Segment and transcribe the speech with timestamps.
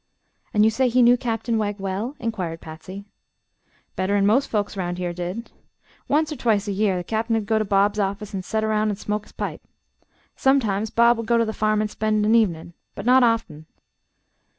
[0.51, 3.05] "And you say he knew Captain Wegg well?" inquired Patsy.
[3.95, 5.51] "Better 'n' most folks 'round here did.
[6.07, 8.89] Once er twicet a year the Cap'n 'd go to Bob's office an' set around
[8.89, 9.61] an' smoke his pipe.
[10.35, 13.67] Sometimes Bob would go to the farm an' spend an' ev'nin'; but not often.